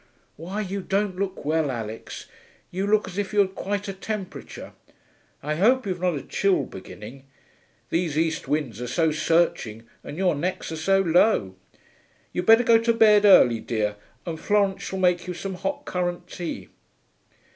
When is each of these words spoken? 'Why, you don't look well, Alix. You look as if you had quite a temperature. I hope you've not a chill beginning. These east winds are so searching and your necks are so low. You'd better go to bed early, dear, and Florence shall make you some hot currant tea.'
'Why, 0.35 0.61
you 0.61 0.81
don't 0.81 1.19
look 1.19 1.45
well, 1.45 1.69
Alix. 1.69 2.25
You 2.71 2.87
look 2.87 3.07
as 3.07 3.19
if 3.19 3.33
you 3.33 3.37
had 3.41 3.53
quite 3.53 3.87
a 3.87 3.93
temperature. 3.93 4.73
I 5.43 5.57
hope 5.57 5.85
you've 5.85 6.01
not 6.01 6.15
a 6.15 6.23
chill 6.23 6.63
beginning. 6.63 7.27
These 7.91 8.17
east 8.17 8.47
winds 8.47 8.81
are 8.81 8.87
so 8.87 9.11
searching 9.11 9.83
and 10.03 10.17
your 10.17 10.33
necks 10.33 10.71
are 10.71 10.75
so 10.75 11.01
low. 11.01 11.53
You'd 12.33 12.47
better 12.47 12.63
go 12.63 12.79
to 12.79 12.93
bed 12.93 13.25
early, 13.25 13.59
dear, 13.59 13.95
and 14.25 14.39
Florence 14.39 14.81
shall 14.81 14.97
make 14.97 15.27
you 15.27 15.35
some 15.35 15.53
hot 15.53 15.85
currant 15.85 16.27
tea.' 16.27 16.69